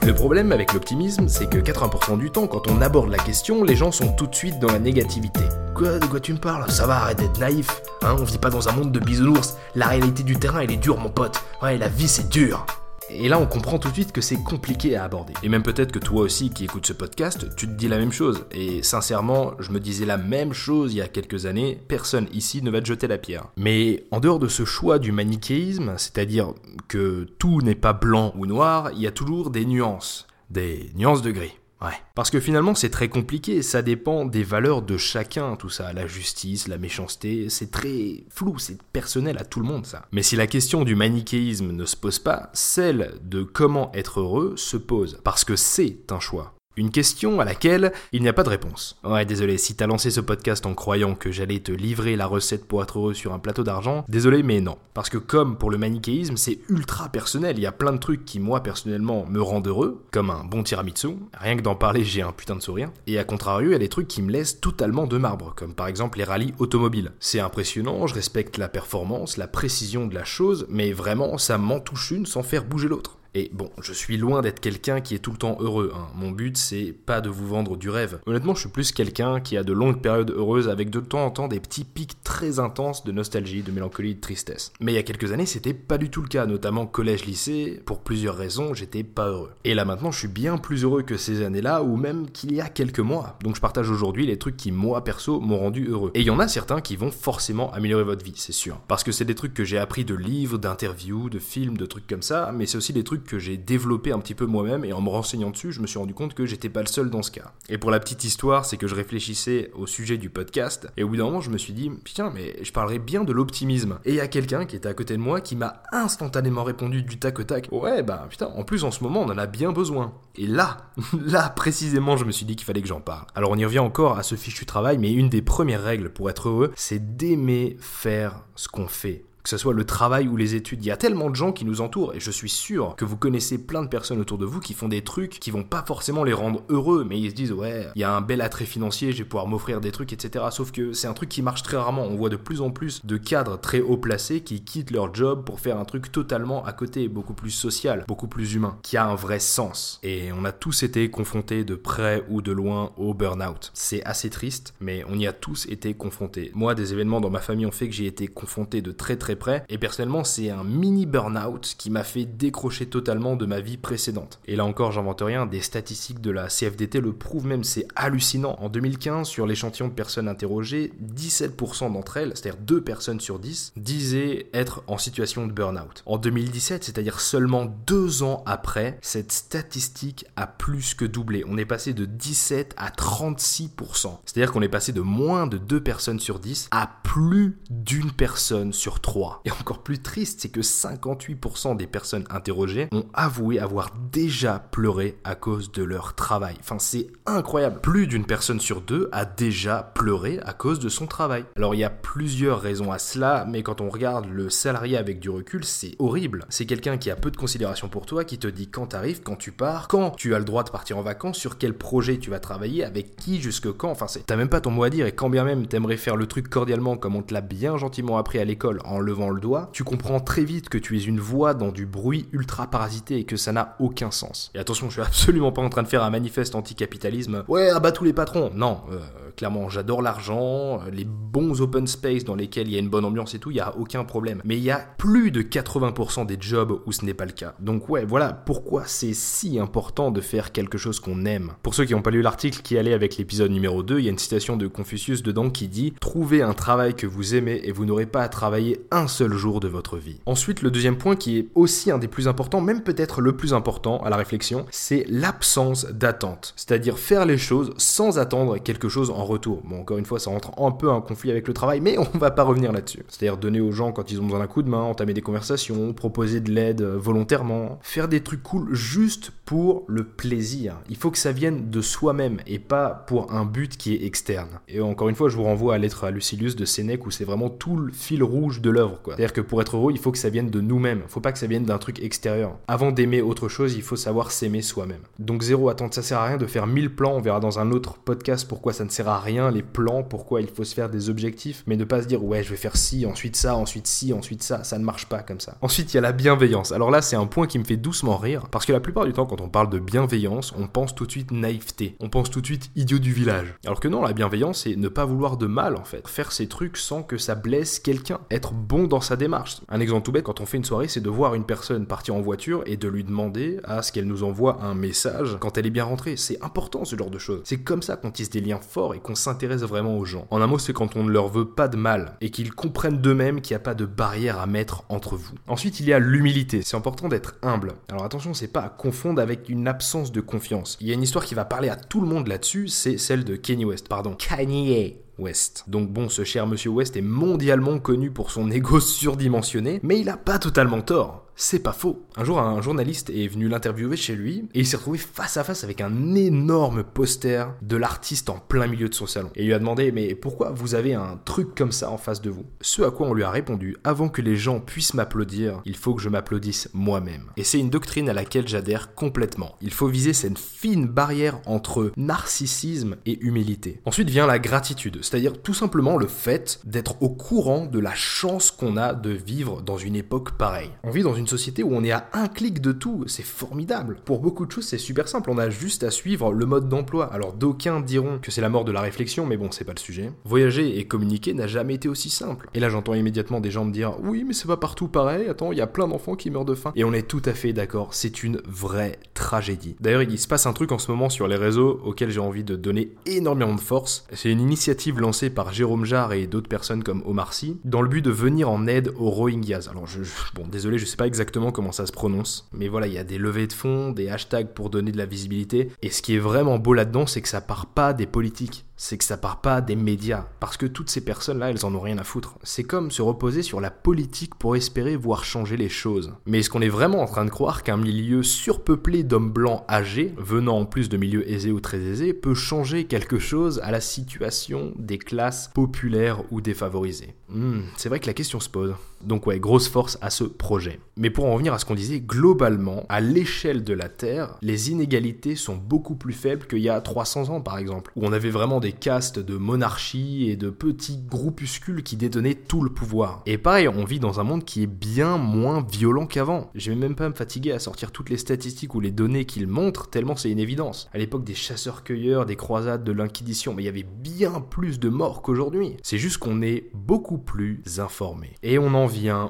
Le 0.00 0.14
problème 0.14 0.52
avec 0.52 0.72
l'optimisme, 0.72 1.28
c'est 1.28 1.50
que 1.50 1.58
80% 1.58 2.16
du 2.16 2.30
temps, 2.30 2.46
quand 2.46 2.66
on 2.68 2.80
aborde 2.80 3.10
la 3.10 3.18
question, 3.18 3.62
les 3.62 3.76
gens 3.76 3.92
sont 3.92 4.10
tout 4.14 4.26
de 4.26 4.34
suite 4.34 4.58
dans 4.58 4.72
la 4.72 4.78
négativité. 4.78 5.42
Quoi 5.74 5.98
De 5.98 6.06
quoi 6.06 6.20
tu 6.20 6.32
me 6.32 6.38
parles? 6.38 6.70
Ça 6.70 6.86
va, 6.86 6.98
arrête 6.98 7.18
d'être 7.18 7.40
naïf. 7.40 7.68
Hein, 8.02 8.14
on 8.20 8.22
vit 8.22 8.38
pas 8.38 8.48
dans 8.48 8.68
un 8.68 8.72
monde 8.72 8.92
de 8.92 9.00
bisounours. 9.00 9.56
La 9.74 9.88
réalité 9.88 10.22
du 10.22 10.36
terrain, 10.36 10.60
elle 10.60 10.70
est 10.70 10.76
dure, 10.76 10.98
mon 10.98 11.10
pote. 11.10 11.42
Ouais, 11.62 11.76
la 11.76 11.88
vie, 11.88 12.06
c'est 12.06 12.28
dur. 12.28 12.64
Et 13.10 13.28
là, 13.28 13.40
on 13.40 13.46
comprend 13.46 13.80
tout 13.80 13.88
de 13.88 13.94
suite 13.94 14.12
que 14.12 14.20
c'est 14.20 14.40
compliqué 14.40 14.94
à 14.94 15.02
aborder. 15.02 15.32
Et 15.42 15.48
même 15.48 15.64
peut-être 15.64 15.90
que 15.90 15.98
toi 15.98 16.22
aussi 16.22 16.50
qui 16.50 16.62
écoutes 16.62 16.86
ce 16.86 16.92
podcast, 16.92 17.48
tu 17.56 17.66
te 17.66 17.72
dis 17.72 17.88
la 17.88 17.98
même 17.98 18.12
chose. 18.12 18.44
Et 18.52 18.84
sincèrement, 18.84 19.54
je 19.58 19.72
me 19.72 19.80
disais 19.80 20.06
la 20.06 20.16
même 20.16 20.52
chose 20.52 20.94
il 20.94 20.98
y 20.98 21.02
a 21.02 21.08
quelques 21.08 21.44
années. 21.44 21.80
Personne 21.88 22.28
ici 22.32 22.62
ne 22.62 22.70
va 22.70 22.80
te 22.80 22.86
jeter 22.86 23.08
la 23.08 23.18
pierre. 23.18 23.46
Mais 23.56 24.04
en 24.12 24.20
dehors 24.20 24.38
de 24.38 24.48
ce 24.48 24.64
choix 24.64 25.00
du 25.00 25.10
manichéisme, 25.10 25.94
c'est-à-dire 25.96 26.54
que 26.86 27.26
tout 27.40 27.62
n'est 27.62 27.74
pas 27.74 27.92
blanc 27.92 28.32
ou 28.36 28.46
noir, 28.46 28.90
il 28.94 29.02
y 29.02 29.08
a 29.08 29.12
toujours 29.12 29.50
des 29.50 29.66
nuances. 29.66 30.28
Des 30.50 30.92
nuances 30.94 31.22
de 31.22 31.32
gris. 31.32 31.54
Ouais. 31.82 31.92
Parce 32.14 32.30
que 32.30 32.40
finalement, 32.40 32.74
c'est 32.74 32.90
très 32.90 33.08
compliqué, 33.08 33.62
ça 33.62 33.82
dépend 33.82 34.24
des 34.24 34.42
valeurs 34.42 34.82
de 34.82 34.96
chacun, 34.96 35.56
tout 35.56 35.68
ça. 35.68 35.92
La 35.92 36.06
justice, 36.06 36.68
la 36.68 36.78
méchanceté, 36.78 37.48
c'est 37.50 37.70
très 37.70 38.24
flou, 38.30 38.58
c'est 38.58 38.82
personnel 38.82 39.36
à 39.38 39.44
tout 39.44 39.60
le 39.60 39.66
monde, 39.66 39.84
ça. 39.84 40.06
Mais 40.12 40.22
si 40.22 40.36
la 40.36 40.46
question 40.46 40.84
du 40.84 40.94
manichéisme 40.94 41.72
ne 41.72 41.84
se 41.84 41.96
pose 41.96 42.18
pas, 42.18 42.50
celle 42.52 43.14
de 43.22 43.42
comment 43.42 43.90
être 43.92 44.20
heureux 44.20 44.54
se 44.56 44.76
pose. 44.76 45.20
Parce 45.24 45.44
que 45.44 45.56
c'est 45.56 46.10
un 46.10 46.20
choix. 46.20 46.54
Une 46.76 46.90
question 46.90 47.38
à 47.38 47.44
laquelle 47.44 47.92
il 48.10 48.22
n'y 48.22 48.28
a 48.28 48.32
pas 48.32 48.42
de 48.42 48.48
réponse. 48.48 48.98
Ouais, 49.04 49.24
désolé, 49.24 49.58
si 49.58 49.76
t'as 49.76 49.86
lancé 49.86 50.10
ce 50.10 50.20
podcast 50.20 50.66
en 50.66 50.74
croyant 50.74 51.14
que 51.14 51.30
j'allais 51.30 51.60
te 51.60 51.70
livrer 51.70 52.16
la 52.16 52.26
recette 52.26 52.66
pour 52.66 52.82
être 52.82 52.98
heureux 52.98 53.14
sur 53.14 53.32
un 53.32 53.38
plateau 53.38 53.62
d'argent, 53.62 54.04
désolé, 54.08 54.42
mais 54.42 54.60
non. 54.60 54.76
Parce 54.92 55.08
que 55.08 55.18
comme 55.18 55.56
pour 55.56 55.70
le 55.70 55.78
manichéisme, 55.78 56.36
c'est 56.36 56.58
ultra 56.68 57.08
personnel, 57.10 57.58
il 57.58 57.62
y 57.62 57.66
a 57.66 57.72
plein 57.72 57.92
de 57.92 57.98
trucs 57.98 58.24
qui, 58.24 58.40
moi, 58.40 58.60
personnellement, 58.62 59.24
me 59.26 59.40
rendent 59.40 59.68
heureux, 59.68 60.02
comme 60.10 60.30
un 60.30 60.42
bon 60.42 60.64
tiramisu, 60.64 61.10
rien 61.38 61.56
que 61.56 61.62
d'en 61.62 61.76
parler, 61.76 62.02
j'ai 62.02 62.22
un 62.22 62.32
putain 62.32 62.56
de 62.56 62.62
sourire, 62.62 62.90
et 63.06 63.18
à 63.20 63.24
contrario, 63.24 63.68
il 63.68 63.72
y 63.72 63.76
a 63.76 63.78
des 63.78 63.88
trucs 63.88 64.08
qui 64.08 64.22
me 64.22 64.32
laissent 64.32 64.60
totalement 64.60 65.06
de 65.06 65.16
marbre, 65.16 65.54
comme 65.54 65.74
par 65.74 65.86
exemple 65.86 66.18
les 66.18 66.24
rallyes 66.24 66.54
automobiles. 66.58 67.12
C'est 67.20 67.40
impressionnant, 67.40 68.08
je 68.08 68.14
respecte 68.14 68.58
la 68.58 68.68
performance, 68.68 69.36
la 69.36 69.46
précision 69.46 70.06
de 70.06 70.14
la 70.14 70.24
chose, 70.24 70.66
mais 70.68 70.92
vraiment, 70.92 71.38
ça 71.38 71.56
m'en 71.56 71.78
touche 71.78 72.10
une 72.10 72.26
sans 72.26 72.42
faire 72.42 72.64
bouger 72.64 72.88
l'autre. 72.88 73.18
Et 73.34 73.50
bon, 73.52 73.70
je 73.82 73.92
suis 73.92 74.16
loin 74.16 74.42
d'être 74.42 74.60
quelqu'un 74.60 75.00
qui 75.00 75.16
est 75.16 75.18
tout 75.18 75.32
le 75.32 75.36
temps 75.36 75.56
heureux. 75.58 75.92
Hein. 75.94 76.06
Mon 76.14 76.30
but, 76.30 76.56
c'est 76.56 76.92
pas 76.92 77.20
de 77.20 77.28
vous 77.28 77.48
vendre 77.48 77.76
du 77.76 77.90
rêve. 77.90 78.20
Honnêtement, 78.26 78.54
je 78.54 78.60
suis 78.60 78.68
plus 78.68 78.92
quelqu'un 78.92 79.40
qui 79.40 79.56
a 79.56 79.64
de 79.64 79.72
longues 79.72 80.00
périodes 80.00 80.30
heureuses 80.30 80.68
avec 80.68 80.88
de 80.88 81.00
temps 81.00 81.24
en 81.24 81.30
temps 81.30 81.48
des 81.48 81.58
petits 81.58 81.82
pics 81.82 82.22
très 82.22 82.60
intenses 82.60 83.02
de 83.02 83.10
nostalgie, 83.10 83.62
de 83.62 83.72
mélancolie, 83.72 84.14
de 84.14 84.20
tristesse. 84.20 84.72
Mais 84.78 84.92
il 84.92 84.94
y 84.94 84.98
a 84.98 85.02
quelques 85.02 85.32
années, 85.32 85.46
c'était 85.46 85.74
pas 85.74 85.98
du 85.98 86.10
tout 86.10 86.22
le 86.22 86.28
cas, 86.28 86.46
notamment 86.46 86.86
collège-lycée. 86.86 87.82
Pour 87.84 88.00
plusieurs 88.00 88.36
raisons, 88.36 88.72
j'étais 88.72 89.02
pas 89.02 89.26
heureux. 89.26 89.50
Et 89.64 89.74
là 89.74 89.84
maintenant, 89.84 90.12
je 90.12 90.20
suis 90.20 90.28
bien 90.28 90.56
plus 90.56 90.84
heureux 90.84 91.02
que 91.02 91.16
ces 91.16 91.42
années-là, 91.42 91.82
ou 91.82 91.96
même 91.96 92.30
qu'il 92.30 92.54
y 92.54 92.60
a 92.60 92.68
quelques 92.68 93.00
mois. 93.00 93.36
Donc 93.42 93.56
je 93.56 93.60
partage 93.60 93.90
aujourd'hui 93.90 94.26
les 94.26 94.38
trucs 94.38 94.56
qui, 94.56 94.70
moi 94.70 95.02
perso, 95.02 95.40
m'ont 95.40 95.58
rendu 95.58 95.88
heureux. 95.88 96.12
Et 96.14 96.20
il 96.20 96.26
y 96.26 96.30
en 96.30 96.38
a 96.38 96.46
certains 96.46 96.80
qui 96.80 96.94
vont 96.94 97.10
forcément 97.10 97.72
améliorer 97.72 98.04
votre 98.04 98.24
vie, 98.24 98.34
c'est 98.36 98.52
sûr. 98.52 98.78
Parce 98.86 99.02
que 99.02 99.10
c'est 99.10 99.24
des 99.24 99.34
trucs 99.34 99.54
que 99.54 99.64
j'ai 99.64 99.78
appris 99.78 100.04
de 100.04 100.14
livres, 100.14 100.58
d'interviews, 100.58 101.30
de 101.30 101.40
films, 101.40 101.76
de 101.76 101.86
trucs 101.86 102.06
comme 102.06 102.22
ça, 102.22 102.52
mais 102.54 102.66
c'est 102.66 102.76
aussi 102.76 102.92
des 102.92 103.02
trucs 103.02 103.23
que 103.24 103.38
j'ai 103.38 103.56
développé 103.56 104.12
un 104.12 104.18
petit 104.18 104.34
peu 104.34 104.46
moi-même 104.46 104.84
et 104.84 104.92
en 104.92 105.00
me 105.00 105.08
renseignant 105.08 105.50
dessus, 105.50 105.72
je 105.72 105.80
me 105.80 105.86
suis 105.86 105.98
rendu 105.98 106.14
compte 106.14 106.34
que 106.34 106.46
j'étais 106.46 106.68
pas 106.68 106.80
le 106.80 106.86
seul 106.86 107.10
dans 107.10 107.22
ce 107.22 107.30
cas. 107.30 107.52
Et 107.68 107.78
pour 107.78 107.90
la 107.90 108.00
petite 108.00 108.24
histoire, 108.24 108.64
c'est 108.64 108.76
que 108.76 108.86
je 108.86 108.94
réfléchissais 108.94 109.70
au 109.74 109.86
sujet 109.86 110.18
du 110.18 110.30
podcast 110.30 110.88
et 110.96 111.02
au 111.02 111.08
bout 111.08 111.16
d'un 111.16 111.24
moment, 111.24 111.40
je 111.40 111.50
me 111.50 111.58
suis 111.58 111.72
dit 111.72 111.90
putain, 111.90 112.30
mais 112.34 112.56
je 112.62 112.72
parlerais 112.72 112.98
bien 112.98 113.24
de 113.24 113.32
l'optimisme. 113.32 113.98
Et 114.04 114.10
il 114.10 114.16
y 114.16 114.20
a 114.20 114.28
quelqu'un 114.28 114.64
qui 114.64 114.76
était 114.76 114.88
à 114.88 114.94
côté 114.94 115.16
de 115.16 115.22
moi 115.22 115.40
qui 115.40 115.56
m'a 115.56 115.82
instantanément 115.92 116.64
répondu 116.64 117.02
du 117.02 117.18
tac 117.18 117.38
au 117.38 117.44
tac. 117.44 117.68
Ouais, 117.72 118.02
bah 118.02 118.26
putain, 118.28 118.46
en 118.46 118.64
plus 118.64 118.84
en 118.84 118.90
ce 118.90 119.02
moment, 119.02 119.22
on 119.22 119.30
en 119.30 119.38
a 119.38 119.46
bien 119.46 119.72
besoin. 119.72 120.12
Et 120.36 120.46
là, 120.46 120.90
là 121.26 121.48
précisément, 121.48 122.16
je 122.16 122.24
me 122.24 122.32
suis 122.32 122.46
dit 122.46 122.56
qu'il 122.56 122.66
fallait 122.66 122.82
que 122.82 122.88
j'en 122.88 123.00
parle. 123.00 123.26
Alors 123.34 123.50
on 123.50 123.56
y 123.56 123.64
revient 123.64 123.78
encore 123.78 124.18
à 124.18 124.22
ce 124.22 124.34
fichu 124.34 124.66
travail, 124.66 124.98
mais 124.98 125.12
une 125.12 125.28
des 125.28 125.42
premières 125.42 125.82
règles 125.82 126.10
pour 126.10 126.30
être 126.30 126.48
heureux, 126.48 126.72
c'est 126.76 127.16
d'aimer 127.16 127.76
faire 127.80 128.44
ce 128.54 128.68
qu'on 128.68 128.88
fait 128.88 129.24
que 129.44 129.50
ce 129.50 129.58
soit 129.58 129.74
le 129.74 129.84
travail 129.84 130.26
ou 130.26 130.36
les 130.36 130.54
études. 130.54 130.82
Il 130.82 130.88
y 130.88 130.90
a 130.90 130.96
tellement 130.96 131.28
de 131.28 131.36
gens 131.36 131.52
qui 131.52 131.66
nous 131.66 131.82
entourent 131.82 132.14
et 132.14 132.20
je 132.20 132.30
suis 132.30 132.48
sûr 132.48 132.96
que 132.96 133.04
vous 133.04 133.18
connaissez 133.18 133.58
plein 133.58 133.82
de 133.82 133.88
personnes 133.88 134.18
autour 134.18 134.38
de 134.38 134.46
vous 134.46 134.58
qui 134.58 134.72
font 134.72 134.88
des 134.88 135.02
trucs 135.02 135.38
qui 135.38 135.50
vont 135.50 135.62
pas 135.62 135.84
forcément 135.86 136.24
les 136.24 136.32
rendre 136.32 136.62
heureux, 136.70 137.04
mais 137.06 137.20
ils 137.20 137.28
se 137.30 137.34
disent 137.34 137.52
ouais, 137.52 137.88
il 137.94 138.00
y 138.00 138.04
a 138.04 138.12
un 138.14 138.22
bel 138.22 138.40
attrait 138.40 138.64
financier, 138.64 139.12
je 139.12 139.18
vais 139.18 139.28
pouvoir 139.28 139.46
m'offrir 139.46 139.82
des 139.82 139.92
trucs, 139.92 140.14
etc. 140.14 140.46
Sauf 140.50 140.72
que 140.72 140.94
c'est 140.94 141.08
un 141.08 141.12
truc 141.12 141.28
qui 141.28 141.42
marche 141.42 141.62
très 141.62 141.76
rarement. 141.76 142.04
On 142.04 142.16
voit 142.16 142.30
de 142.30 142.36
plus 142.36 142.62
en 142.62 142.70
plus 142.70 143.04
de 143.04 143.18
cadres 143.18 143.60
très 143.60 143.82
haut 143.82 143.98
placés 143.98 144.40
qui 144.40 144.64
quittent 144.64 144.90
leur 144.90 145.14
job 145.14 145.44
pour 145.44 145.60
faire 145.60 145.78
un 145.78 145.84
truc 145.84 146.10
totalement 146.10 146.64
à 146.64 146.72
côté, 146.72 147.08
beaucoup 147.08 147.34
plus 147.34 147.50
social, 147.50 148.06
beaucoup 148.08 148.28
plus 148.28 148.54
humain, 148.54 148.78
qui 148.82 148.96
a 148.96 149.04
un 149.04 149.14
vrai 149.14 149.40
sens. 149.40 150.00
Et 150.02 150.30
on 150.32 150.46
a 150.46 150.52
tous 150.52 150.84
été 150.84 151.10
confrontés 151.10 151.64
de 151.64 151.74
près 151.74 152.24
ou 152.30 152.40
de 152.40 152.52
loin 152.52 152.92
au 152.96 153.12
burn-out. 153.12 153.70
C'est 153.74 154.02
assez 154.04 154.30
triste, 154.30 154.72
mais 154.80 155.04
on 155.10 155.18
y 155.18 155.26
a 155.26 155.34
tous 155.34 155.66
été 155.66 155.92
confrontés. 155.92 156.50
Moi, 156.54 156.74
des 156.74 156.94
événements 156.94 157.20
dans 157.20 157.30
ma 157.30 157.40
famille 157.40 157.66
ont 157.66 157.70
fait 157.70 157.88
que 157.88 157.94
j'ai 157.94 158.06
été 158.06 158.26
confronté 158.26 158.80
de 158.80 158.90
très 158.90 159.16
très 159.16 159.33
près. 159.36 159.64
Et 159.68 159.78
personnellement, 159.78 160.24
c'est 160.24 160.50
un 160.50 160.64
mini 160.64 161.06
burn-out 161.06 161.74
qui 161.78 161.90
m'a 161.90 162.04
fait 162.04 162.24
décrocher 162.24 162.86
totalement 162.86 163.36
de 163.36 163.46
ma 163.46 163.60
vie 163.60 163.76
précédente. 163.76 164.40
Et 164.46 164.56
là 164.56 164.64
encore, 164.64 164.92
j'invente 164.92 165.22
rien, 165.22 165.46
des 165.46 165.60
statistiques 165.60 166.20
de 166.20 166.30
la 166.30 166.48
CFDT 166.48 167.00
le 167.00 167.12
prouvent 167.12 167.46
même, 167.46 167.64
c'est 167.64 167.86
hallucinant. 167.96 168.56
En 168.60 168.68
2015, 168.68 169.26
sur 169.26 169.46
l'échantillon 169.46 169.88
de 169.88 169.94
personnes 169.94 170.28
interrogées, 170.28 170.92
17% 171.02 171.92
d'entre 171.92 172.16
elles, 172.16 172.32
c'est-à-dire 172.34 172.60
2 172.60 172.80
personnes 172.82 173.20
sur 173.20 173.38
10, 173.38 173.72
disaient 173.76 174.48
être 174.54 174.82
en 174.86 174.98
situation 174.98 175.46
de 175.46 175.52
burn-out. 175.52 176.02
En 176.06 176.18
2017, 176.18 176.84
c'est-à-dire 176.84 177.20
seulement 177.20 177.66
2 177.86 178.22
ans 178.22 178.42
après, 178.46 178.98
cette 179.00 179.32
statistique 179.32 180.26
a 180.36 180.46
plus 180.46 180.94
que 180.94 181.04
doublé. 181.04 181.44
On 181.48 181.58
est 181.58 181.64
passé 181.64 181.94
de 181.94 182.04
17 182.04 182.74
à 182.76 182.90
36%. 182.90 184.18
C'est-à-dire 184.24 184.52
qu'on 184.52 184.62
est 184.62 184.68
passé 184.68 184.92
de 184.92 185.00
moins 185.00 185.46
de 185.46 185.58
2 185.58 185.82
personnes 185.82 186.20
sur 186.20 186.38
10 186.38 186.68
à 186.70 186.90
plus 187.02 187.58
d'une 187.70 188.12
personne 188.12 188.72
sur 188.72 189.00
3. 189.00 189.23
Et 189.44 189.50
encore 189.50 189.82
plus 189.82 190.00
triste, 190.00 190.40
c'est 190.40 190.48
que 190.48 190.60
58% 190.60 191.76
des 191.76 191.86
personnes 191.86 192.24
interrogées 192.30 192.88
ont 192.92 193.06
avoué 193.14 193.58
avoir 193.58 193.90
déjà 194.12 194.58
pleuré 194.58 195.18
à 195.24 195.34
cause 195.34 195.72
de 195.72 195.82
leur 195.82 196.14
travail. 196.14 196.56
Enfin, 196.60 196.78
c'est 196.78 197.08
incroyable. 197.26 197.80
Plus 197.80 198.06
d'une 198.06 198.24
personne 198.24 198.60
sur 198.60 198.80
deux 198.80 199.08
a 199.12 199.24
déjà 199.24 199.92
pleuré 199.94 200.40
à 200.44 200.52
cause 200.52 200.78
de 200.78 200.88
son 200.88 201.06
travail. 201.06 201.44
Alors, 201.56 201.74
il 201.74 201.78
y 201.78 201.84
a 201.84 201.90
plusieurs 201.90 202.60
raisons 202.60 202.92
à 202.92 202.98
cela, 202.98 203.46
mais 203.48 203.62
quand 203.62 203.80
on 203.80 203.88
regarde 203.88 204.26
le 204.26 204.50
salarié 204.50 204.96
avec 204.96 205.20
du 205.20 205.30
recul, 205.30 205.64
c'est 205.64 205.94
horrible. 205.98 206.46
C'est 206.48 206.66
quelqu'un 206.66 206.98
qui 206.98 207.10
a 207.10 207.16
peu 207.16 207.30
de 207.30 207.36
considération 207.36 207.88
pour 207.88 208.06
toi, 208.06 208.24
qui 208.24 208.38
te 208.38 208.48
dit 208.48 208.68
quand 208.68 208.88
t'arrives, 208.88 209.22
quand 209.22 209.36
tu 209.36 209.52
pars, 209.52 209.88
quand 209.88 210.10
tu 210.10 210.34
as 210.34 210.38
le 210.38 210.44
droit 210.44 210.64
de 210.64 210.70
partir 210.70 210.98
en 210.98 211.02
vacances, 211.02 211.38
sur 211.38 211.58
quel 211.58 211.74
projet 211.74 212.18
tu 212.18 212.30
vas 212.30 212.40
travailler, 212.40 212.84
avec 212.84 213.16
qui, 213.16 213.40
jusque 213.40 213.72
quand. 213.72 213.90
Enfin, 213.90 214.06
t'as 214.26 214.36
même 214.36 214.48
pas 214.48 214.60
ton 214.60 214.70
mot 214.70 214.84
à 214.84 214.90
dire, 214.90 215.06
et 215.06 215.12
quand 215.12 215.30
bien 215.30 215.44
même 215.44 215.66
t'aimerais 215.66 215.96
faire 215.96 216.16
le 216.16 216.26
truc 216.26 216.48
cordialement 216.48 216.96
comme 216.96 217.16
on 217.16 217.22
te 217.22 217.34
l'a 217.34 217.40
bien 217.40 217.76
gentiment 217.76 218.18
appris 218.18 218.38
à 218.38 218.44
l'école 218.44 218.80
en 218.84 218.98
le 219.14 219.40
doigt, 219.40 219.70
tu 219.72 219.84
comprends 219.84 220.20
très 220.20 220.44
vite 220.44 220.68
que 220.68 220.78
tu 220.78 220.96
es 220.96 221.02
une 221.02 221.20
voix 221.20 221.54
dans 221.54 221.70
du 221.70 221.86
bruit 221.86 222.28
ultra 222.32 222.66
parasité 222.66 223.18
et 223.18 223.24
que 223.24 223.36
ça 223.36 223.52
n'a 223.52 223.76
aucun 223.78 224.10
sens. 224.10 224.50
Et 224.54 224.58
attention, 224.58 224.88
je 224.88 224.94
suis 224.94 225.02
absolument 225.06 225.52
pas 225.52 225.62
en 225.62 225.68
train 225.68 225.82
de 225.82 225.88
faire 225.88 226.02
un 226.02 226.10
manifeste 226.10 226.54
anticapitalisme. 226.54 227.44
Ouais, 227.48 227.70
abat 227.70 227.92
tous 227.92 228.04
les 228.04 228.12
patrons. 228.12 228.50
Non, 228.54 228.80
euh, 228.90 228.98
clairement, 229.36 229.68
j'adore 229.68 230.02
l'argent, 230.02 230.80
euh, 230.80 230.90
les 230.92 231.04
bons 231.04 231.60
open 231.60 231.86
space 231.86 232.24
dans 232.24 232.34
lesquels 232.34 232.68
il 232.68 232.74
y 232.74 232.76
a 232.76 232.80
une 232.80 232.88
bonne 232.88 233.04
ambiance 233.04 233.34
et 233.34 233.38
tout, 233.38 233.50
il 233.50 233.56
y 233.56 233.60
a 233.60 233.76
aucun 233.76 234.04
problème. 234.04 234.40
Mais 234.44 234.56
il 234.56 234.62
y 234.62 234.70
a 234.70 234.78
plus 234.78 235.30
de 235.30 235.42
80% 235.42 236.26
des 236.26 236.36
jobs 236.40 236.80
où 236.86 236.92
ce 236.92 237.04
n'est 237.04 237.14
pas 237.14 237.26
le 237.26 237.32
cas. 237.32 237.54
Donc 237.60 237.88
ouais, 237.88 238.04
voilà 238.04 238.32
pourquoi 238.32 238.84
c'est 238.86 239.14
si 239.14 239.58
important 239.58 240.10
de 240.10 240.20
faire 240.20 240.52
quelque 240.52 240.78
chose 240.78 241.00
qu'on 241.00 241.24
aime. 241.24 241.52
Pour 241.62 241.74
ceux 241.74 241.84
qui 241.84 241.94
n'ont 241.94 242.02
pas 242.02 242.10
lu 242.10 242.22
l'article 242.22 242.60
qui 242.62 242.78
allait 242.78 242.92
avec 242.92 243.16
l'épisode 243.16 243.50
numéro 243.50 243.82
2, 243.82 243.98
il 243.98 244.04
y 244.04 244.08
a 244.08 244.10
une 244.10 244.18
citation 244.18 244.56
de 244.56 244.66
Confucius 244.66 245.22
dedans 245.22 245.50
qui 245.50 245.68
dit 245.68 245.92
Trouvez 246.00 246.42
un 246.42 246.54
travail 246.54 246.94
que 246.94 247.06
vous 247.06 247.34
aimez 247.34 247.60
et 247.64 247.72
vous 247.72 247.84
n'aurez 247.84 248.06
pas 248.06 248.22
à 248.22 248.28
travailler 248.28 248.86
un 248.90 249.08
seul 249.08 249.32
jour 249.32 249.60
de 249.60 249.68
votre 249.68 249.96
vie. 249.96 250.20
Ensuite, 250.26 250.62
le 250.62 250.70
deuxième 250.70 250.96
point 250.96 251.16
qui 251.16 251.38
est 251.38 251.48
aussi 251.54 251.90
un 251.90 251.98
des 251.98 252.08
plus 252.08 252.28
importants, 252.28 252.60
même 252.60 252.82
peut-être 252.82 253.20
le 253.20 253.36
plus 253.36 253.54
important 253.54 254.02
à 254.02 254.10
la 254.10 254.16
réflexion, 254.16 254.66
c'est 254.70 255.04
l'absence 255.08 255.86
d'attente. 255.86 256.52
C'est-à-dire 256.56 256.98
faire 256.98 257.26
les 257.26 257.38
choses 257.38 257.72
sans 257.76 258.18
attendre 258.18 258.58
quelque 258.58 258.88
chose 258.88 259.10
en 259.10 259.23
retour. 259.26 259.62
Bon, 259.64 259.80
encore 259.80 259.98
une 259.98 260.06
fois, 260.06 260.18
ça 260.18 260.30
rentre 260.30 260.50
un 260.60 260.70
peu 260.70 260.90
en 260.90 261.00
conflit 261.00 261.30
avec 261.30 261.48
le 261.48 261.54
travail, 261.54 261.80
mais 261.80 261.98
on 261.98 262.18
va 262.18 262.30
pas 262.30 262.42
revenir 262.42 262.72
là-dessus. 262.72 263.04
C'est-à-dire 263.08 263.36
donner 263.36 263.60
aux 263.60 263.72
gens 263.72 263.92
quand 263.92 264.10
ils 264.10 264.20
ont 264.20 264.24
besoin 264.24 264.40
d'un 264.40 264.46
coup 264.46 264.62
de 264.62 264.68
main, 264.68 264.82
entamer 264.82 265.14
des 265.14 265.22
conversations, 265.22 265.92
proposer 265.92 266.40
de 266.40 266.50
l'aide 266.50 266.82
euh, 266.82 266.96
volontairement, 266.96 267.78
faire 267.82 268.08
des 268.08 268.20
trucs 268.20 268.42
cool 268.42 268.74
juste 268.74 269.30
pour 269.44 269.84
le 269.88 270.04
plaisir. 270.04 270.76
Il 270.88 270.96
faut 270.96 271.10
que 271.10 271.18
ça 271.18 271.32
vienne 271.32 271.70
de 271.70 271.80
soi-même 271.80 272.40
et 272.46 272.58
pas 272.58 273.04
pour 273.06 273.32
un 273.32 273.44
but 273.44 273.76
qui 273.76 273.94
est 273.94 274.04
externe. 274.04 274.60
Et 274.68 274.80
encore 274.80 275.08
une 275.08 275.14
fois, 275.14 275.28
je 275.28 275.36
vous 275.36 275.44
renvoie 275.44 275.74
à 275.74 275.78
l'être 275.78 276.04
à 276.04 276.10
Lucilius 276.10 276.56
de 276.56 276.64
Sénèque 276.64 277.06
où 277.06 277.10
c'est 277.10 277.24
vraiment 277.24 277.50
tout 277.50 277.76
le 277.76 277.92
fil 277.92 278.22
rouge 278.22 278.60
de 278.60 278.70
l'œuvre. 278.70 279.00
C'est-à-dire 279.04 279.32
que 279.32 279.40
pour 279.40 279.60
être 279.60 279.76
heureux, 279.76 279.92
il 279.92 279.98
faut 279.98 280.12
que 280.12 280.18
ça 280.18 280.30
vienne 280.30 280.50
de 280.50 280.60
nous-mêmes. 280.60 281.02
Faut 281.08 281.20
pas 281.20 281.32
que 281.32 281.38
ça 281.38 281.46
vienne 281.46 281.64
d'un 281.64 281.78
truc 281.78 282.02
extérieur. 282.02 282.56
Avant 282.68 282.92
d'aimer 282.92 283.22
autre 283.22 283.48
chose, 283.48 283.74
il 283.74 283.82
faut 283.82 283.96
savoir 283.96 284.30
s'aimer 284.30 284.62
soi-même. 284.62 285.02
Donc 285.18 285.42
zéro 285.42 285.68
attente, 285.68 285.94
ça 285.94 286.02
sert 286.02 286.18
à 286.18 286.26
rien 286.26 286.36
de 286.36 286.46
faire 286.46 286.66
mille 286.66 286.94
plans. 286.94 287.14
On 287.14 287.20
verra 287.20 287.40
dans 287.40 287.58
un 287.58 287.70
autre 287.70 287.98
podcast 287.98 288.46
pourquoi 288.48 288.72
ça 288.72 288.84
ne 288.84 288.90
sert 288.90 289.08
à 289.08 289.13
rien 289.18 289.50
les 289.50 289.62
plans, 289.62 290.02
pourquoi 290.02 290.40
il 290.40 290.48
faut 290.48 290.64
se 290.64 290.74
faire 290.74 290.90
des 290.90 291.10
objectifs, 291.10 291.62
mais 291.66 291.76
ne 291.76 291.84
pas 291.84 292.02
se 292.02 292.06
dire 292.06 292.24
ouais 292.24 292.42
je 292.42 292.50
vais 292.50 292.56
faire 292.56 292.76
ci, 292.76 293.06
ensuite 293.06 293.36
ça, 293.36 293.56
ensuite 293.56 293.86
ci, 293.86 294.12
ensuite 294.12 294.42
ça. 294.42 294.64
Ça 294.64 294.78
ne 294.78 294.84
marche 294.84 295.06
pas 295.06 295.22
comme 295.22 295.40
ça. 295.40 295.56
Ensuite 295.60 295.92
il 295.92 295.96
y 295.96 295.98
a 295.98 296.02
la 296.02 296.12
bienveillance. 296.12 296.72
Alors 296.72 296.90
là 296.90 297.02
c'est 297.02 297.16
un 297.16 297.26
point 297.26 297.46
qui 297.46 297.58
me 297.58 297.64
fait 297.64 297.76
doucement 297.76 298.16
rire 298.16 298.48
parce 298.50 298.66
que 298.66 298.72
la 298.72 298.80
plupart 298.80 299.04
du 299.04 299.12
temps 299.12 299.26
quand 299.26 299.40
on 299.40 299.48
parle 299.48 299.70
de 299.70 299.78
bienveillance, 299.78 300.52
on 300.56 300.66
pense 300.66 300.94
tout 300.94 301.06
de 301.06 301.10
suite 301.10 301.30
naïveté. 301.30 301.96
On 302.00 302.08
pense 302.08 302.30
tout 302.30 302.40
de 302.40 302.46
suite 302.46 302.70
idiot 302.76 302.98
du 302.98 303.12
village. 303.12 303.54
Alors 303.64 303.80
que 303.80 303.88
non, 303.88 304.02
la 304.02 304.12
bienveillance 304.12 304.62
c'est 304.62 304.76
ne 304.76 304.88
pas 304.88 305.04
vouloir 305.04 305.36
de 305.36 305.46
mal 305.46 305.76
en 305.76 305.84
fait. 305.84 306.06
Faire 306.08 306.32
ces 306.32 306.48
trucs 306.48 306.76
sans 306.76 307.02
que 307.02 307.18
ça 307.18 307.34
blesse 307.34 307.78
quelqu'un. 307.78 308.20
Être 308.30 308.52
bon 308.52 308.84
dans 308.86 309.00
sa 309.00 309.16
démarche. 309.16 309.60
Un 309.68 309.80
exemple 309.80 310.04
tout 310.04 310.12
bête 310.12 310.24
quand 310.24 310.40
on 310.40 310.46
fait 310.46 310.56
une 310.56 310.64
soirée, 310.64 310.88
c'est 310.88 311.00
de 311.00 311.10
voir 311.10 311.34
une 311.34 311.44
personne 311.44 311.86
partir 311.86 312.14
en 312.14 312.20
voiture 312.20 312.62
et 312.66 312.76
de 312.76 312.88
lui 312.88 313.04
demander 313.04 313.60
à 313.64 313.82
ce 313.82 313.92
qu'elle 313.92 314.06
nous 314.06 314.24
envoie 314.24 314.62
un 314.62 314.74
message 314.74 315.36
quand 315.40 315.58
elle 315.58 315.66
est 315.66 315.70
bien 315.70 315.84
rentrée. 315.84 316.16
C'est 316.16 316.42
important 316.42 316.84
ce 316.84 316.96
genre 316.96 317.10
de 317.10 317.18
choses. 317.18 317.42
C'est 317.44 317.62
comme 317.62 317.82
ça 317.82 317.96
qu'on 317.96 318.10
tisse 318.10 318.30
des 318.30 318.40
liens 318.40 318.60
forts 318.60 318.94
et 318.94 319.00
qu'on 319.04 319.14
s'intéresse 319.14 319.62
vraiment 319.62 319.96
aux 319.96 320.04
gens. 320.04 320.26
En 320.30 320.40
un 320.40 320.48
mot, 320.48 320.58
c'est 320.58 320.72
quand 320.72 320.96
on 320.96 321.04
ne 321.04 321.10
leur 321.10 321.28
veut 321.28 321.44
pas 321.44 321.68
de 321.68 321.76
mal 321.76 322.16
et 322.20 322.30
qu'ils 322.30 322.52
comprennent 322.52 323.00
d'eux-mêmes 323.00 323.40
qu'il 323.40 323.54
n'y 323.54 323.60
a 323.60 323.60
pas 323.60 323.74
de 323.74 323.84
barrière 323.84 324.40
à 324.40 324.46
mettre 324.46 324.82
entre 324.88 325.14
vous. 325.14 325.34
Ensuite, 325.46 325.78
il 325.78 325.86
y 325.86 325.92
a 325.92 326.00
l'humilité. 326.00 326.62
C'est 326.62 326.76
important 326.76 327.08
d'être 327.08 327.36
humble. 327.42 327.74
Alors 327.90 328.04
attention, 328.04 328.34
c'est 328.34 328.48
pas 328.48 328.62
à 328.62 328.68
confondre 328.68 329.20
avec 329.20 329.48
une 329.48 329.68
absence 329.68 330.10
de 330.10 330.20
confiance. 330.20 330.76
Il 330.80 330.88
y 330.88 330.90
a 330.90 330.94
une 330.94 331.02
histoire 331.02 331.24
qui 331.24 331.34
va 331.34 331.44
parler 331.44 331.68
à 331.68 331.76
tout 331.76 332.00
le 332.00 332.08
monde 332.08 332.26
là-dessus, 332.26 332.68
c'est 332.68 332.98
celle 332.98 333.24
de 333.24 333.36
Kanye 333.36 333.66
West. 333.66 333.88
Pardon, 333.88 334.14
Kanye 334.14 335.03
West. 335.18 335.64
Donc 335.68 335.90
bon, 335.90 336.08
ce 336.08 336.24
cher 336.24 336.46
monsieur 336.46 336.70
West 336.70 336.96
est 336.96 337.02
mondialement 337.02 337.78
connu 337.78 338.10
pour 338.10 338.30
son 338.30 338.50
ego 338.50 338.80
surdimensionné, 338.80 339.80
mais 339.82 340.00
il 340.00 340.08
a 340.08 340.16
pas 340.16 340.38
totalement 340.38 340.82
tort. 340.82 341.24
C'est 341.36 341.58
pas 341.58 341.72
faux. 341.72 342.06
Un 342.16 342.24
jour, 342.24 342.38
un 342.38 342.62
journaliste 342.62 343.10
est 343.10 343.26
venu 343.26 343.48
l'interviewer 343.48 343.96
chez 343.96 344.14
lui 344.14 344.44
et 344.54 344.60
il 344.60 344.66
s'est 344.66 344.76
retrouvé 344.76 344.98
face 344.98 345.36
à 345.36 345.42
face 345.42 345.64
avec 345.64 345.80
un 345.80 346.14
énorme 346.14 346.84
poster 346.84 347.52
de 347.60 347.76
l'artiste 347.76 348.30
en 348.30 348.38
plein 348.38 348.68
milieu 348.68 348.88
de 348.88 348.94
son 348.94 349.06
salon. 349.06 349.30
Et 349.34 349.42
il 349.42 349.46
lui 349.46 349.54
a 349.54 349.58
demandé 349.58 349.90
Mais 349.90 350.14
pourquoi 350.14 350.50
vous 350.50 350.76
avez 350.76 350.94
un 350.94 351.18
truc 351.24 351.56
comme 351.56 351.72
ça 351.72 351.90
en 351.90 351.98
face 351.98 352.22
de 352.22 352.30
vous? 352.30 352.46
Ce 352.60 352.82
à 352.82 352.92
quoi 352.92 353.08
on 353.08 353.14
lui 353.14 353.24
a 353.24 353.30
répondu 353.30 353.76
Avant 353.82 354.08
que 354.08 354.22
les 354.22 354.36
gens 354.36 354.60
puissent 354.60 354.94
m'applaudir, 354.94 355.60
il 355.64 355.76
faut 355.76 355.94
que 355.94 356.02
je 356.02 356.08
m'applaudisse 356.08 356.70
moi-même. 356.72 357.30
Et 357.36 357.42
c'est 357.42 357.58
une 357.58 357.70
doctrine 357.70 358.08
à 358.08 358.12
laquelle 358.12 358.46
j'adhère 358.46 358.94
complètement. 358.94 359.56
Il 359.60 359.72
faut 359.72 359.88
viser 359.88 360.12
cette 360.12 360.38
fine 360.38 360.86
barrière 360.86 361.40
entre 361.46 361.90
narcissisme 361.96 362.94
et 363.06 363.18
humilité. 363.20 363.80
Ensuite 363.86 364.08
vient 364.08 364.26
la 364.28 364.38
gratitude, 364.38 365.02
c'est-à-dire 365.04 365.40
tout 365.40 365.54
simplement 365.54 365.96
le 365.96 366.06
fait 366.06 366.60
d'être 366.64 367.02
au 367.02 367.10
courant 367.10 367.66
de 367.66 367.78
la 367.78 367.94
chance 367.94 368.50
qu'on 368.50 368.76
a 368.76 368.94
de 368.94 369.10
vivre 369.10 369.62
dans 369.62 369.76
une 369.76 369.96
époque 369.96 370.32
pareille. 370.32 370.70
On 370.82 370.90
vit 370.90 371.02
dans 371.02 371.14
une 371.14 371.26
société 371.26 371.62
où 371.62 371.74
on 371.74 371.84
est 371.84 371.90
à 371.90 372.08
un 372.12 372.28
clic 372.28 372.60
de 372.60 372.72
tout, 372.72 373.04
c'est 373.06 373.24
formidable. 373.24 373.98
Pour 374.04 374.20
beaucoup 374.20 374.46
de 374.46 374.52
choses, 374.52 374.66
c'est 374.66 374.78
super 374.78 375.08
simple, 375.08 375.30
on 375.30 375.38
a 375.38 375.50
juste 375.50 375.84
à 375.84 375.90
suivre 375.90 376.32
le 376.32 376.46
mode 376.46 376.68
d'emploi. 376.68 377.12
Alors 377.12 377.32
d'aucuns 377.34 377.80
diront 377.80 378.18
que 378.18 378.30
c'est 378.30 378.40
la 378.40 378.48
mort 378.48 378.64
de 378.64 378.72
la 378.72 378.80
réflexion, 378.80 379.26
mais 379.26 379.36
bon, 379.36 379.50
c'est 379.50 379.64
pas 379.64 379.74
le 379.74 379.78
sujet. 379.78 380.10
Voyager 380.24 380.78
et 380.78 380.86
communiquer 380.86 381.34
n'a 381.34 381.46
jamais 381.46 381.74
été 381.74 381.88
aussi 381.88 382.10
simple. 382.10 382.48
Et 382.54 382.60
là, 382.60 382.70
j'entends 382.70 382.94
immédiatement 382.94 383.40
des 383.40 383.50
gens 383.50 383.64
me 383.64 383.72
dire 383.72 383.96
"Oui, 384.02 384.24
mais 384.26 384.32
c'est 384.32 384.48
pas 384.48 384.56
partout 384.56 384.88
pareil. 384.88 385.28
Attends, 385.28 385.52
il 385.52 385.58
y 385.58 385.62
a 385.62 385.66
plein 385.66 385.88
d'enfants 385.88 386.16
qui 386.16 386.30
meurent 386.30 386.44
de 386.44 386.54
faim." 386.54 386.72
Et 386.76 386.84
on 386.84 386.92
est 386.92 387.06
tout 387.06 387.22
à 387.26 387.32
fait 387.32 387.52
d'accord, 387.52 387.92
c'est 387.92 388.22
une 388.22 388.40
vraie 388.46 388.98
tragédie. 389.12 389.76
D'ailleurs, 389.80 390.02
il 390.02 390.18
se 390.18 390.28
passe 390.28 390.46
un 390.46 390.52
truc 390.52 390.72
en 390.72 390.78
ce 390.78 390.90
moment 390.90 391.08
sur 391.10 391.28
les 391.28 391.36
réseaux 391.36 391.80
auquel 391.84 392.10
j'ai 392.10 392.20
envie 392.20 392.44
de 392.44 392.56
donner 392.56 392.92
énormément 393.06 393.54
de 393.54 393.60
force. 393.60 394.06
C'est 394.12 394.30
une 394.30 394.40
initiative 394.40 394.93
lancée 395.00 395.30
par 395.30 395.52
Jérôme 395.52 395.84
Jarre 395.84 396.12
et 396.12 396.26
d'autres 396.26 396.48
personnes 396.48 396.82
comme 396.82 397.02
Omar 397.06 397.32
Sy 397.32 397.58
dans 397.64 397.82
le 397.82 397.88
but 397.88 398.02
de 398.02 398.10
venir 398.10 398.50
en 398.50 398.66
aide 398.66 398.92
aux 398.96 399.10
Rohingyas. 399.10 399.68
Alors 399.70 399.86
je, 399.86 400.00
bon, 400.34 400.46
désolé, 400.46 400.78
je 400.78 400.84
sais 400.84 400.96
pas 400.96 401.06
exactement 401.06 401.52
comment 401.52 401.72
ça 401.72 401.86
se 401.86 401.92
prononce, 401.92 402.48
mais 402.52 402.68
voilà, 402.68 402.86
il 402.86 402.92
y 402.92 402.98
a 402.98 403.04
des 403.04 403.18
levées 403.18 403.46
de 403.46 403.52
fonds, 403.52 403.90
des 403.90 404.08
hashtags 404.08 404.52
pour 404.54 404.70
donner 404.70 404.92
de 404.92 404.98
la 404.98 405.06
visibilité, 405.06 405.70
et 405.82 405.90
ce 405.90 406.02
qui 406.02 406.14
est 406.14 406.18
vraiment 406.18 406.58
beau 406.58 406.74
là-dedans, 406.74 407.06
c'est 407.06 407.22
que 407.22 407.28
ça 407.28 407.40
part 407.40 407.66
pas 407.66 407.92
des 407.92 408.06
politiques 408.06 408.64
c'est 408.76 408.98
que 408.98 409.04
ça 409.04 409.16
part 409.16 409.40
pas 409.40 409.60
des 409.60 409.76
médias, 409.76 410.26
parce 410.40 410.56
que 410.56 410.66
toutes 410.66 410.90
ces 410.90 411.04
personnes-là, 411.04 411.50
elles 411.50 411.64
en 411.64 411.74
ont 411.74 411.80
rien 411.80 411.98
à 411.98 412.04
foutre. 412.04 412.36
C'est 412.42 412.64
comme 412.64 412.90
se 412.90 413.02
reposer 413.02 413.42
sur 413.42 413.60
la 413.60 413.70
politique 413.70 414.34
pour 414.34 414.56
espérer 414.56 414.96
voir 414.96 415.24
changer 415.24 415.56
les 415.56 415.68
choses. 415.68 416.12
Mais 416.26 416.40
est-ce 416.40 416.50
qu'on 416.50 416.60
est 416.62 416.68
vraiment 416.68 417.00
en 417.00 417.06
train 417.06 417.24
de 417.24 417.30
croire 417.30 417.62
qu'un 417.62 417.76
milieu 417.76 418.22
surpeuplé 418.22 419.02
d'hommes 419.02 419.30
blancs 419.30 419.64
âgés, 419.68 420.14
venant 420.18 420.58
en 420.58 420.66
plus 420.66 420.88
de 420.88 420.96
milieux 420.96 421.28
aisés 421.30 421.52
ou 421.52 421.60
très 421.60 421.80
aisés, 421.80 422.12
peut 422.12 422.34
changer 422.34 422.84
quelque 422.84 423.18
chose 423.18 423.60
à 423.62 423.70
la 423.70 423.80
situation 423.80 424.72
des 424.76 424.98
classes 424.98 425.48
populaires 425.54 426.22
ou 426.30 426.40
défavorisées? 426.40 427.14
Hmm, 427.28 427.62
C'est 427.76 427.88
vrai 427.88 428.00
que 428.00 428.06
la 428.06 428.14
question 428.14 428.40
se 428.40 428.48
pose. 428.48 428.74
Donc 429.06 429.26
ouais, 429.26 429.38
grosse 429.38 429.68
force 429.68 429.98
à 430.00 430.10
ce 430.10 430.24
projet. 430.24 430.80
Mais 430.96 431.10
pour 431.10 431.26
en 431.26 431.32
revenir 431.32 431.52
à 431.52 431.58
ce 431.58 431.64
qu'on 431.64 431.74
disait, 431.74 432.00
globalement, 432.00 432.84
à 432.88 433.00
l'échelle 433.00 433.64
de 433.64 433.74
la 433.74 433.88
Terre, 433.88 434.36
les 434.42 434.70
inégalités 434.70 435.34
sont 435.34 435.56
beaucoup 435.56 435.96
plus 435.96 436.12
faibles 436.12 436.46
qu'il 436.46 436.60
y 436.60 436.68
a 436.68 436.80
300 436.80 437.30
ans 437.30 437.40
par 437.40 437.58
exemple, 437.58 437.92
où 437.96 438.06
on 438.06 438.12
avait 438.12 438.30
vraiment 438.30 438.60
des 438.60 438.72
castes 438.72 439.18
de 439.18 439.36
monarchie 439.36 440.30
et 440.30 440.36
de 440.36 440.50
petits 440.50 440.98
groupuscules 440.98 441.82
qui 441.82 441.96
détenaient 441.96 442.34
tout 442.34 442.62
le 442.62 442.70
pouvoir. 442.70 443.22
Et 443.26 443.38
pareil, 443.38 443.68
on 443.68 443.84
vit 443.84 444.00
dans 444.00 444.20
un 444.20 444.24
monde 444.24 444.44
qui 444.44 444.62
est 444.62 444.68
bien 444.68 445.18
moins 445.18 445.66
violent 445.68 446.06
qu'avant. 446.06 446.50
Je 446.54 446.70
vais 446.70 446.76
même 446.76 446.94
pas 446.94 447.08
me 447.08 447.14
fatiguer 447.14 447.52
à 447.52 447.58
sortir 447.58 447.90
toutes 447.90 448.10
les 448.10 448.16
statistiques 448.16 448.74
ou 448.74 448.80
les 448.80 448.90
données 448.90 449.24
qu'il 449.24 449.46
montre, 449.46 449.88
tellement 449.88 450.16
c'est 450.16 450.30
une 450.30 450.38
évidence. 450.38 450.88
À 450.92 450.98
l'époque 450.98 451.24
des 451.24 451.34
chasseurs-cueilleurs, 451.34 452.26
des 452.26 452.36
croisades, 452.36 452.84
de 452.84 452.92
l'inquisition, 452.92 453.54
mais 453.54 453.62
il 453.62 453.66
y 453.66 453.68
avait 453.68 453.82
bien 453.82 454.40
plus 454.40 454.78
de 454.78 454.88
morts 454.88 455.22
qu'aujourd'hui. 455.22 455.76
C'est 455.82 455.98
juste 455.98 456.18
qu'on 456.18 456.42
est 456.42 456.70
beaucoup 456.74 457.18
plus 457.18 457.62
informé. 457.78 458.30
Et 458.42 458.58
on 458.58 458.74
en 458.74 458.86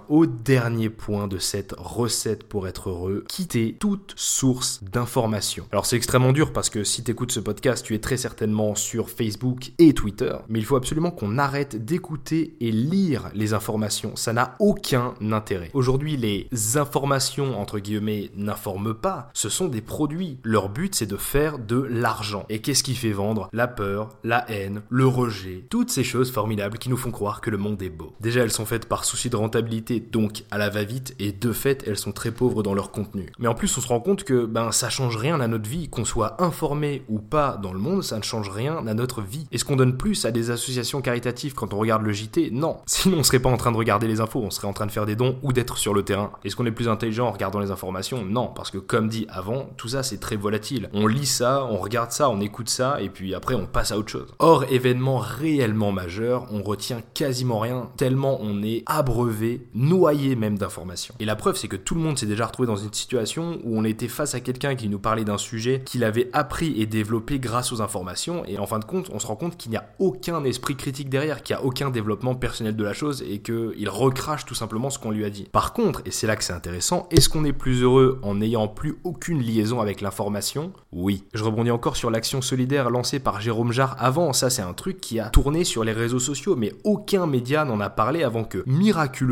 au 0.08 0.26
dernier 0.26 0.90
point 0.90 1.26
de 1.26 1.38
cette 1.38 1.74
recette 1.76 2.44
pour 2.44 2.68
être 2.68 2.90
heureux, 2.90 3.24
quitter 3.28 3.76
toute 3.78 4.12
source 4.16 4.82
d'information. 4.84 5.66
Alors 5.72 5.86
c'est 5.86 5.96
extrêmement 5.96 6.32
dur 6.32 6.52
parce 6.52 6.70
que 6.70 6.84
si 6.84 7.02
t'écoutes 7.02 7.32
ce 7.32 7.40
podcast, 7.40 7.84
tu 7.84 7.94
es 7.94 7.98
très 7.98 8.16
certainement 8.16 8.74
sur 8.74 9.08
Facebook 9.08 9.72
et 9.78 9.94
Twitter, 9.94 10.34
mais 10.48 10.58
il 10.58 10.64
faut 10.64 10.76
absolument 10.76 11.10
qu'on 11.10 11.38
arrête 11.38 11.84
d'écouter 11.84 12.56
et 12.60 12.72
lire 12.72 13.30
les 13.34 13.54
informations. 13.54 14.16
Ça 14.16 14.32
n'a 14.32 14.54
aucun 14.60 15.14
intérêt. 15.32 15.70
Aujourd'hui, 15.72 16.16
les 16.16 16.48
informations, 16.76 17.58
entre 17.58 17.78
guillemets, 17.78 18.30
n'informent 18.36 18.94
pas. 18.94 19.30
Ce 19.32 19.48
sont 19.48 19.68
des 19.68 19.80
produits. 19.80 20.38
Leur 20.42 20.68
but, 20.68 20.94
c'est 20.94 21.06
de 21.06 21.16
faire 21.16 21.58
de 21.58 21.80
l'argent. 21.80 22.44
Et 22.48 22.60
qu'est-ce 22.60 22.82
qui 22.82 22.94
fait 22.94 23.12
vendre? 23.12 23.48
La 23.52 23.66
peur, 23.66 24.10
la 24.24 24.48
haine, 24.50 24.82
le 24.88 25.06
rejet, 25.06 25.64
toutes 25.70 25.90
ces 25.90 26.04
choses 26.04 26.30
formidables 26.30 26.78
qui 26.78 26.90
nous 26.90 26.96
font 26.96 27.10
croire 27.10 27.40
que 27.40 27.50
le 27.50 27.58
monde 27.58 27.82
est 27.82 27.88
beau. 27.88 28.14
Déjà, 28.20 28.42
elles 28.42 28.52
sont 28.52 28.66
faites 28.66 28.86
par 28.86 29.04
souci 29.04 29.30
de 29.30 29.36
rentabilité, 29.36 29.53
donc 29.62 30.44
à 30.50 30.58
la 30.58 30.68
va-vite, 30.68 31.14
et 31.18 31.32
de 31.32 31.52
fait, 31.52 31.84
elles 31.86 31.98
sont 31.98 32.12
très 32.12 32.30
pauvres 32.30 32.62
dans 32.62 32.74
leur 32.74 32.90
contenu. 32.90 33.30
Mais 33.38 33.48
en 33.48 33.54
plus, 33.54 33.76
on 33.76 33.80
se 33.80 33.88
rend 33.88 34.00
compte 34.00 34.24
que 34.24 34.44
ben 34.44 34.72
ça 34.72 34.90
change 34.90 35.16
rien 35.16 35.40
à 35.40 35.48
notre 35.48 35.68
vie, 35.68 35.88
qu'on 35.88 36.04
soit 36.04 36.42
informé 36.42 37.02
ou 37.08 37.18
pas 37.18 37.58
dans 37.62 37.72
le 37.72 37.78
monde, 37.78 38.02
ça 38.02 38.18
ne 38.18 38.22
change 38.22 38.50
rien 38.50 38.86
à 38.86 38.94
notre 38.94 39.22
vie. 39.22 39.46
Est-ce 39.52 39.64
qu'on 39.64 39.76
donne 39.76 39.96
plus 39.96 40.24
à 40.24 40.30
des 40.30 40.50
associations 40.50 41.00
caritatives 41.00 41.54
quand 41.54 41.74
on 41.74 41.78
regarde 41.78 42.02
le 42.02 42.12
JT 42.12 42.50
Non. 42.52 42.78
Sinon, 42.86 43.18
on 43.18 43.22
serait 43.22 43.38
pas 43.38 43.50
en 43.50 43.56
train 43.56 43.72
de 43.72 43.76
regarder 43.76 44.06
les 44.06 44.20
infos, 44.20 44.40
on 44.40 44.50
serait 44.50 44.68
en 44.68 44.72
train 44.72 44.86
de 44.86 44.92
faire 44.92 45.06
des 45.06 45.16
dons 45.16 45.38
ou 45.42 45.52
d'être 45.52 45.78
sur 45.78 45.94
le 45.94 46.02
terrain. 46.02 46.32
Est-ce 46.44 46.56
qu'on 46.56 46.66
est 46.66 46.72
plus 46.72 46.88
intelligent 46.88 47.26
en 47.26 47.32
regardant 47.32 47.60
les 47.60 47.70
informations? 47.70 48.24
Non, 48.24 48.48
parce 48.48 48.70
que 48.70 48.78
comme 48.78 49.08
dit 49.08 49.26
avant, 49.28 49.70
tout 49.76 49.88
ça 49.88 50.02
c'est 50.02 50.18
très 50.18 50.36
volatile. 50.36 50.88
On 50.92 51.06
lit 51.06 51.26
ça, 51.26 51.66
on 51.70 51.76
regarde 51.76 52.12
ça, 52.12 52.30
on 52.30 52.40
écoute 52.40 52.68
ça, 52.68 53.00
et 53.00 53.08
puis 53.08 53.34
après 53.34 53.54
on 53.54 53.66
passe 53.66 53.92
à 53.92 53.98
autre 53.98 54.10
chose. 54.10 54.34
Or, 54.38 54.64
événement 54.70 55.18
réellement 55.18 55.92
majeur, 55.92 56.46
on 56.50 56.62
retient 56.62 57.00
quasiment 57.14 57.58
rien, 57.58 57.88
tellement 57.96 58.38
on 58.40 58.62
est 58.62 58.82
abreuvé, 58.86 59.33
noyé 59.74 60.36
même 60.36 60.58
d'informations. 60.58 61.14
Et 61.20 61.24
la 61.24 61.36
preuve, 61.36 61.56
c'est 61.56 61.68
que 61.68 61.76
tout 61.76 61.94
le 61.94 62.00
monde 62.00 62.18
s'est 62.18 62.26
déjà 62.26 62.46
retrouvé 62.46 62.66
dans 62.66 62.76
une 62.76 62.92
situation 62.92 63.58
où 63.64 63.78
on 63.78 63.84
était 63.84 64.08
face 64.08 64.34
à 64.34 64.40
quelqu'un 64.40 64.74
qui 64.74 64.88
nous 64.88 64.98
parlait 64.98 65.24
d'un 65.24 65.38
sujet 65.38 65.82
qu'il 65.84 66.04
avait 66.04 66.30
appris 66.32 66.80
et 66.80 66.86
développé 66.86 67.38
grâce 67.38 67.72
aux 67.72 67.82
informations, 67.82 68.44
et 68.46 68.58
en 68.58 68.66
fin 68.66 68.78
de 68.78 68.84
compte, 68.84 69.10
on 69.12 69.18
se 69.18 69.26
rend 69.26 69.36
compte 69.36 69.56
qu'il 69.56 69.70
n'y 69.70 69.76
a 69.76 69.88
aucun 69.98 70.44
esprit 70.44 70.76
critique 70.76 71.08
derrière, 71.08 71.42
qu'il 71.42 71.56
n'y 71.56 71.62
a 71.62 71.64
aucun 71.64 71.90
développement 71.90 72.34
personnel 72.34 72.76
de 72.76 72.84
la 72.84 72.92
chose 72.92 73.24
et 73.28 73.38
qu'il 73.38 73.88
recrache 73.88 74.44
tout 74.44 74.54
simplement 74.54 74.90
ce 74.90 74.98
qu'on 74.98 75.10
lui 75.10 75.24
a 75.24 75.30
dit. 75.30 75.48
Par 75.52 75.72
contre, 75.72 76.02
et 76.04 76.10
c'est 76.10 76.26
là 76.26 76.36
que 76.36 76.44
c'est 76.44 76.52
intéressant, 76.52 77.06
est-ce 77.10 77.28
qu'on 77.28 77.44
est 77.44 77.52
plus 77.52 77.82
heureux 77.82 78.18
en 78.22 78.36
n'ayant 78.36 78.68
plus 78.68 78.96
aucune 79.04 79.40
liaison 79.40 79.80
avec 79.80 80.00
l'information? 80.00 80.72
Oui. 80.92 81.24
Je 81.34 81.44
rebondis 81.44 81.70
encore 81.70 81.96
sur 81.96 82.10
l'action 82.10 82.42
solidaire 82.42 82.90
lancée 82.90 83.18
par 83.18 83.40
Jérôme 83.40 83.72
Jarre 83.72 83.96
avant, 83.98 84.32
ça 84.32 84.50
c'est 84.50 84.62
un 84.62 84.72
truc 84.72 85.00
qui 85.00 85.20
a 85.20 85.28
tourné 85.30 85.64
sur 85.64 85.84
les 85.84 85.92
réseaux 85.92 86.18
sociaux, 86.18 86.56
mais 86.56 86.72
aucun 86.84 87.26
média 87.26 87.64
n'en 87.64 87.80
a 87.80 87.90
parlé 87.90 88.22
avant 88.22 88.44
que, 88.44 88.62
miraculeusement, 88.66 89.23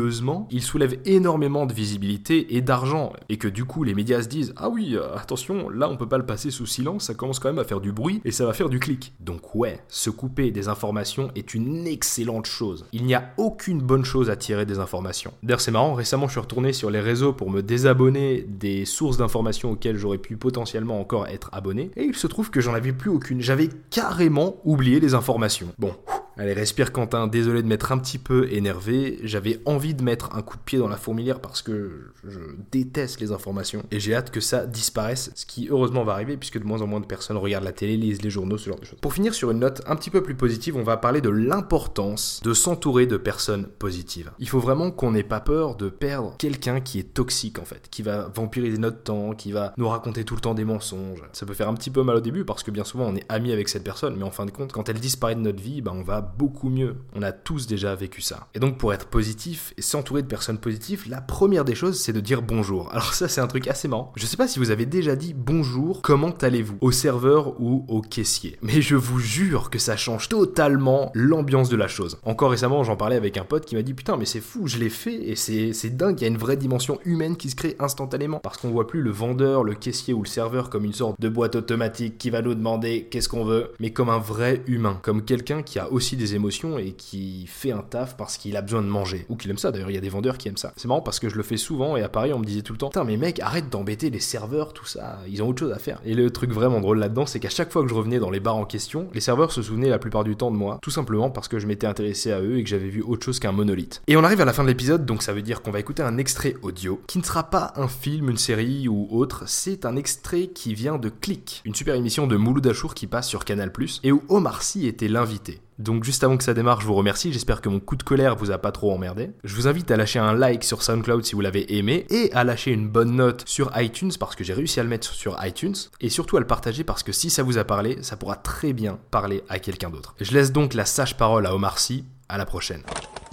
il 0.51 0.61
soulève 0.61 0.97
énormément 1.05 1.65
de 1.65 1.73
visibilité 1.73 2.55
et 2.55 2.61
d'argent, 2.61 3.13
et 3.29 3.37
que 3.37 3.47
du 3.47 3.65
coup 3.65 3.83
les 3.83 3.93
médias 3.93 4.21
se 4.21 4.27
disent 4.27 4.53
Ah 4.57 4.69
oui, 4.69 4.95
euh, 4.95 5.15
attention, 5.15 5.69
là 5.69 5.89
on 5.89 5.97
peut 5.97 6.07
pas 6.07 6.17
le 6.17 6.25
passer 6.25 6.51
sous 6.51 6.65
silence, 6.65 7.05
ça 7.05 7.13
commence 7.13 7.39
quand 7.39 7.49
même 7.49 7.59
à 7.59 7.63
faire 7.63 7.81
du 7.81 7.91
bruit 7.91 8.21
et 8.25 8.31
ça 8.31 8.45
va 8.45 8.53
faire 8.53 8.69
du 8.69 8.79
clic. 8.79 9.13
Donc 9.19 9.55
ouais 9.55 9.81
se 9.87 10.09
couper 10.09 10.51
des 10.51 10.67
informations 10.67 11.31
est 11.35 11.53
une 11.53 11.87
excellente 11.87 12.45
chose. 12.45 12.85
Il 12.91 13.05
n'y 13.05 13.15
a 13.15 13.33
aucune 13.37 13.79
bonne 13.79 14.05
chose 14.05 14.29
à 14.29 14.35
tirer 14.35 14.65
des 14.65 14.79
informations. 14.79 15.33
D'ailleurs, 15.43 15.61
c'est 15.61 15.71
marrant, 15.71 15.93
récemment, 15.93 16.27
je 16.27 16.33
suis 16.33 16.39
retourné 16.39 16.73
sur 16.73 16.89
les 16.89 16.99
réseaux 16.99 17.33
pour 17.33 17.49
me 17.49 17.61
désabonner 17.61 18.45
des 18.47 18.85
sources 18.85 19.17
d'informations 19.17 19.71
auxquelles 19.71 19.97
j'aurais 19.97 20.17
pu 20.17 20.37
potentiellement 20.37 20.99
encore 20.99 21.27
être 21.27 21.49
abonné, 21.53 21.91
et 21.95 22.03
il 22.03 22.15
se 22.15 22.27
trouve 22.27 22.49
que 22.49 22.61
j'en 22.61 22.73
avais 22.73 22.93
plus 22.93 23.09
aucune. 23.09 23.41
J'avais 23.41 23.69
carrément 23.89 24.57
oublié 24.63 24.99
les 24.99 25.13
informations. 25.13 25.67
Bon, 25.77 25.93
Allez, 26.35 26.53
respire 26.53 26.91
Quentin, 26.91 27.27
désolé 27.27 27.61
de 27.61 27.67
m'être 27.67 27.91
un 27.91 27.99
petit 27.99 28.17
peu 28.17 28.51
énervé, 28.51 29.19
j'avais 29.23 29.61
envie 29.65 29.93
de 29.93 30.03
mettre 30.03 30.35
un 30.35 30.41
coup 30.41 30.57
de 30.57 30.63
pied 30.63 30.79
dans 30.79 30.87
la 30.87 30.97
fourmilière 30.97 31.39
parce 31.39 31.61
que 31.61 32.11
je 32.23 32.39
déteste 32.71 33.19
les 33.19 33.31
informations 33.31 33.83
et 33.91 33.99
j'ai 33.99 34.15
hâte 34.15 34.31
que 34.31 34.39
ça 34.39 34.65
disparaisse, 34.65 35.31
ce 35.35 35.45
qui 35.45 35.67
heureusement 35.69 36.03
va 36.03 36.13
arriver 36.13 36.35
puisque 36.35 36.59
de 36.59 36.65
moins 36.65 36.81
en 36.81 36.87
moins 36.87 37.01
de 37.01 37.05
personnes 37.05 37.37
regardent 37.37 37.65
la 37.65 37.71
télé, 37.71 37.97
lisent 37.97 38.23
les 38.23 38.31
journaux, 38.31 38.57
ce 38.57 38.69
genre 38.69 38.79
de 38.79 38.85
choses. 38.85 38.97
Pour 38.99 39.13
finir 39.13 39.35
sur 39.35 39.51
une 39.51 39.59
note 39.59 39.83
un 39.85 39.95
petit 39.95 40.09
peu 40.09 40.23
plus 40.23 40.33
positive, 40.33 40.75
on 40.75 40.81
va 40.81 40.97
parler 40.97 41.21
de 41.21 41.29
l'importance 41.29 42.41
de 42.43 42.53
s'entourer 42.53 43.05
de 43.05 43.17
personnes 43.17 43.67
positives. 43.67 44.31
Il 44.39 44.49
faut 44.49 44.59
vraiment 44.59 44.89
qu'on 44.89 45.11
n'ait 45.11 45.21
pas 45.21 45.39
peur 45.39 45.75
de 45.75 45.89
perdre 45.89 46.35
quelqu'un 46.39 46.81
qui 46.81 46.97
est 46.97 47.13
toxique 47.13 47.59
en 47.59 47.65
fait, 47.65 47.89
qui 47.91 48.01
va 48.01 48.31
vampiriser 48.33 48.79
notre 48.79 49.03
temps, 49.03 49.33
qui 49.33 49.51
va 49.51 49.73
nous 49.77 49.87
raconter 49.87 50.23
tout 50.23 50.33
le 50.33 50.41
temps 50.41 50.55
des 50.55 50.65
mensonges. 50.65 51.21
Ça 51.31 51.45
peut 51.45 51.53
faire 51.53 51.69
un 51.69 51.75
petit 51.75 51.91
peu 51.91 52.01
mal 52.01 52.15
au 52.15 52.21
début 52.21 52.43
parce 52.43 52.63
que 52.63 52.71
bien 52.71 52.83
souvent 52.83 53.05
on 53.05 53.15
est 53.15 53.25
ami 53.29 53.51
avec 53.51 53.69
cette 53.69 53.83
personne, 53.83 54.15
mais 54.17 54.23
en 54.23 54.31
fin 54.31 54.47
de 54.47 54.51
compte, 54.51 54.71
quand 54.71 54.89
elle 54.89 54.99
disparaît 54.99 55.35
de 55.35 55.41
notre 55.41 55.61
vie, 55.61 55.81
bah, 55.81 55.91
on 55.93 56.01
va 56.01 56.22
beaucoup 56.37 56.69
mieux. 56.69 56.95
On 57.13 57.21
a 57.21 57.31
tous 57.31 57.67
déjà 57.67 57.93
vécu 57.95 58.21
ça. 58.21 58.47
Et 58.55 58.59
donc 58.59 58.77
pour 58.77 58.93
être 58.93 59.07
positif 59.07 59.73
et 59.77 59.81
s'entourer 59.81 60.21
de 60.21 60.27
personnes 60.27 60.57
positives, 60.57 61.05
la 61.09 61.21
première 61.21 61.65
des 61.65 61.75
choses 61.75 61.99
c'est 61.99 62.13
de 62.13 62.19
dire 62.19 62.41
bonjour. 62.41 62.89
Alors 62.91 63.13
ça 63.13 63.27
c'est 63.27 63.41
un 63.41 63.47
truc 63.47 63.67
assez 63.67 63.87
marrant. 63.87 64.11
Je 64.15 64.25
sais 64.25 64.37
pas 64.37 64.47
si 64.47 64.59
vous 64.59 64.71
avez 64.71 64.85
déjà 64.85 65.15
dit 65.15 65.33
bonjour, 65.33 66.01
comment 66.01 66.31
allez-vous? 66.31 66.77
Au 66.81 66.91
serveur 66.91 67.59
ou 67.61 67.85
au 67.87 68.01
caissier. 68.01 68.57
Mais 68.61 68.81
je 68.81 68.95
vous 68.95 69.19
jure 69.19 69.69
que 69.69 69.79
ça 69.79 69.97
change 69.97 70.29
totalement 70.29 71.11
l'ambiance 71.13 71.69
de 71.69 71.75
la 71.75 71.87
chose. 71.87 72.17
Encore 72.23 72.51
récemment 72.51 72.83
j'en 72.83 72.95
parlais 72.95 73.15
avec 73.15 73.37
un 73.37 73.45
pote 73.45 73.65
qui 73.65 73.75
m'a 73.75 73.81
dit 73.81 73.93
putain 73.93 74.17
mais 74.17 74.25
c'est 74.25 74.41
fou, 74.41 74.67
je 74.67 74.77
l'ai 74.77 74.89
fait 74.89 75.29
et 75.29 75.35
c'est 75.35 75.95
dingue, 75.95 76.19
il 76.19 76.23
y 76.23 76.25
a 76.25 76.29
une 76.29 76.37
vraie 76.37 76.57
dimension 76.57 76.99
humaine 77.05 77.37
qui 77.37 77.49
se 77.49 77.55
crée 77.55 77.75
instantanément. 77.79 78.39
Parce 78.39 78.57
qu'on 78.57 78.71
voit 78.71 78.87
plus 78.87 79.01
le 79.01 79.11
vendeur, 79.11 79.63
le 79.63 79.73
caissier 79.73 80.13
ou 80.13 80.23
le 80.23 80.27
serveur 80.27 80.69
comme 80.69 80.85
une 80.85 80.93
sorte 80.93 81.19
de 81.19 81.29
boîte 81.29 81.55
automatique 81.55 82.17
qui 82.17 82.29
va 82.29 82.41
nous 82.41 82.55
demander 82.55 83.07
qu'est-ce 83.09 83.29
qu'on 83.29 83.45
veut, 83.45 83.71
mais 83.79 83.91
comme 83.91 84.09
un 84.09 84.19
vrai 84.19 84.61
humain, 84.67 84.99
comme 85.01 85.23
quelqu'un 85.23 85.61
qui 85.63 85.79
a 85.79 85.91
aussi 85.91 86.12
des 86.15 86.35
émotions 86.35 86.77
et 86.77 86.91
qui 86.91 87.47
fait 87.47 87.71
un 87.71 87.81
taf 87.81 88.17
parce 88.17 88.37
qu'il 88.37 88.55
a 88.57 88.61
besoin 88.61 88.81
de 88.81 88.87
manger. 88.87 89.25
Ou 89.29 89.35
qu'il 89.35 89.49
aime 89.51 89.57
ça, 89.57 89.71
d'ailleurs, 89.71 89.91
il 89.91 89.95
y 89.95 89.97
a 89.97 90.01
des 90.01 90.09
vendeurs 90.09 90.37
qui 90.37 90.47
aiment 90.47 90.57
ça. 90.57 90.73
C'est 90.77 90.87
marrant 90.87 91.01
parce 91.01 91.19
que 91.19 91.29
je 91.29 91.35
le 91.35 91.43
fais 91.43 91.57
souvent 91.57 91.97
et 91.97 92.03
à 92.03 92.09
Paris, 92.09 92.33
on 92.33 92.39
me 92.39 92.45
disait 92.45 92.61
tout 92.61 92.73
le 92.73 92.77
temps 92.77 92.89
Putain, 92.89 93.03
mais 93.03 93.17
mec, 93.17 93.39
arrête 93.39 93.69
d'embêter 93.69 94.09
les 94.09 94.19
serveurs, 94.19 94.73
tout 94.73 94.85
ça, 94.85 95.19
ils 95.27 95.41
ont 95.41 95.47
autre 95.47 95.59
chose 95.59 95.71
à 95.71 95.79
faire. 95.79 95.99
Et 96.05 96.13
le 96.13 96.29
truc 96.31 96.51
vraiment 96.51 96.79
drôle 96.79 96.99
là-dedans, 96.99 97.25
c'est 97.25 97.39
qu'à 97.39 97.49
chaque 97.49 97.71
fois 97.71 97.83
que 97.83 97.89
je 97.89 97.93
revenais 97.93 98.19
dans 98.19 98.29
les 98.29 98.39
bars 98.39 98.55
en 98.55 98.65
question, 98.65 99.07
les 99.13 99.21
serveurs 99.21 99.51
se 99.51 99.61
souvenaient 99.61 99.89
la 99.89 99.99
plupart 99.99 100.23
du 100.23 100.35
temps 100.35 100.51
de 100.51 100.57
moi, 100.57 100.79
tout 100.81 100.91
simplement 100.91 101.29
parce 101.29 101.47
que 101.47 101.59
je 101.59 101.67
m'étais 101.67 101.87
intéressé 101.87 102.31
à 102.31 102.41
eux 102.41 102.57
et 102.57 102.63
que 102.63 102.69
j'avais 102.69 102.89
vu 102.89 103.01
autre 103.01 103.25
chose 103.25 103.39
qu'un 103.39 103.51
monolithe. 103.51 104.01
Et 104.07 104.17
on 104.17 104.23
arrive 104.23 104.41
à 104.41 104.45
la 104.45 104.53
fin 104.53 104.63
de 104.63 104.67
l'épisode, 104.67 105.05
donc 105.05 105.23
ça 105.23 105.33
veut 105.33 105.41
dire 105.41 105.61
qu'on 105.61 105.71
va 105.71 105.79
écouter 105.79 106.03
un 106.03 106.17
extrait 106.17 106.55
audio 106.61 107.01
qui 107.07 107.17
ne 107.17 107.23
sera 107.23 107.43
pas 107.43 107.73
un 107.75 107.87
film, 107.87 108.29
une 108.29 108.37
série 108.37 108.87
ou 108.87 109.07
autre, 109.11 109.43
c'est 109.47 109.85
un 109.85 109.95
extrait 109.95 110.47
qui 110.47 110.73
vient 110.73 110.97
de 110.97 111.09
Click, 111.09 111.61
une 111.65 111.75
super 111.75 111.95
émission 111.95 112.27
de 112.27 112.35
Mouloud 112.35 112.65
Achour 112.67 112.93
qui 112.93 113.07
passe 113.07 113.27
sur 113.27 113.45
Canal+, 113.45 113.71
et 114.03 114.11
où 114.11 114.23
Omar 114.29 114.63
Sy 114.63 114.87
était 114.87 115.07
l'invité. 115.07 115.61
Donc 115.79 116.03
juste 116.03 116.23
avant 116.23 116.37
que 116.37 116.43
ça 116.43 116.53
démarre, 116.53 116.81
je 116.81 116.85
vous 116.85 116.93
remercie, 116.93 117.33
j'espère 117.33 117.61
que 117.61 117.69
mon 117.69 117.79
coup 117.79 117.95
de 117.95 118.03
colère 118.03 118.35
vous 118.35 118.51
a 118.51 118.57
pas 118.57 118.71
trop 118.71 118.91
emmerdé. 118.91 119.31
Je 119.43 119.55
vous 119.55 119.67
invite 119.67 119.89
à 119.91 119.97
lâcher 119.97 120.19
un 120.19 120.33
like 120.33 120.63
sur 120.63 120.83
SoundCloud 120.83 121.25
si 121.25 121.35
vous 121.35 121.41
l'avez 121.41 121.77
aimé 121.77 122.05
et 122.09 122.31
à 122.33 122.43
lâcher 122.43 122.71
une 122.71 122.87
bonne 122.87 123.15
note 123.15 123.43
sur 123.45 123.71
iTunes 123.79 124.11
parce 124.19 124.35
que 124.35 124.43
j'ai 124.43 124.53
réussi 124.53 124.79
à 124.79 124.83
le 124.83 124.89
mettre 124.89 125.13
sur 125.13 125.37
iTunes 125.43 125.75
et 126.01 126.09
surtout 126.09 126.37
à 126.37 126.39
le 126.39 126.47
partager 126.47 126.83
parce 126.83 127.03
que 127.03 127.11
si 127.11 127.29
ça 127.29 127.43
vous 127.43 127.57
a 127.57 127.63
parlé, 127.63 127.97
ça 128.01 128.17
pourra 128.17 128.35
très 128.35 128.73
bien 128.73 128.99
parler 129.11 129.43
à 129.49 129.59
quelqu'un 129.59 129.89
d'autre. 129.89 130.15
Je 130.19 130.31
laisse 130.31 130.51
donc 130.51 130.73
la 130.73 130.85
sage 130.85 131.17
parole 131.17 131.45
à 131.45 131.55
Omar 131.55 131.79
Sy, 131.79 132.05
à 132.29 132.37
la 132.37 132.45
prochaine. 132.45 132.83